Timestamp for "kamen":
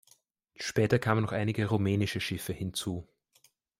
0.97-1.21